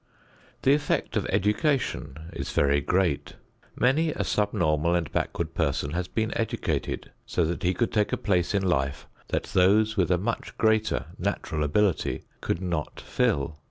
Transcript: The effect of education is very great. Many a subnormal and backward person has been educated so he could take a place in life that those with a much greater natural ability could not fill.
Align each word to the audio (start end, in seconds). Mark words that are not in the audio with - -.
The 0.63 0.73
effect 0.73 1.15
of 1.15 1.27
education 1.27 2.17
is 2.33 2.53
very 2.53 2.81
great. 2.81 3.35
Many 3.75 4.09
a 4.09 4.23
subnormal 4.23 4.95
and 4.95 5.11
backward 5.11 5.53
person 5.53 5.91
has 5.91 6.07
been 6.07 6.35
educated 6.35 7.11
so 7.27 7.45
he 7.61 7.75
could 7.75 7.93
take 7.93 8.11
a 8.11 8.17
place 8.17 8.55
in 8.55 8.63
life 8.63 9.05
that 9.27 9.43
those 9.53 9.97
with 9.97 10.09
a 10.09 10.17
much 10.17 10.57
greater 10.57 11.05
natural 11.19 11.63
ability 11.63 12.23
could 12.41 12.63
not 12.63 12.99
fill. 12.99 13.59